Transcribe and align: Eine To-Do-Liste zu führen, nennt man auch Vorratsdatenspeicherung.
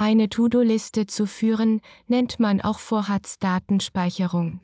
Eine 0.00 0.28
To-Do-Liste 0.28 1.08
zu 1.08 1.26
führen, 1.26 1.80
nennt 2.06 2.38
man 2.38 2.60
auch 2.60 2.78
Vorratsdatenspeicherung. 2.78 4.56